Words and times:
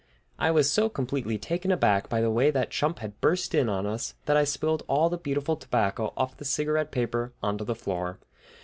I 0.39 0.49
was 0.49 0.67
so 0.67 0.89
completely 0.89 1.37
taken 1.37 1.71
aback 1.71 2.09
by 2.09 2.21
the 2.21 2.31
way 2.31 2.49
that 2.49 2.71
chump 2.71 2.97
had 2.97 3.21
burst 3.21 3.53
in 3.53 3.69
on 3.69 3.85
us 3.85 4.15
that 4.25 4.35
I 4.35 4.45
spilled 4.45 4.81
all 4.87 5.09
the 5.11 5.17
beautiful 5.19 5.55
tobacco 5.55 6.11
off 6.17 6.35
the 6.37 6.43
cigarette 6.43 6.89
paper 6.89 7.33
onto 7.43 7.63
the 7.65 7.75
floor. 7.75 8.17